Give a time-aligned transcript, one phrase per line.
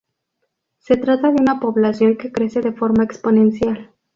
[0.79, 3.93] Se trata de una población que crece de forma exponencial.